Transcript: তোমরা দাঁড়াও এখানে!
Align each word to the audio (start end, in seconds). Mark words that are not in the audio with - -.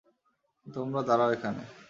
তোমরা 0.65 1.01
দাঁড়াও 1.07 1.29
এখানে! 1.35 1.61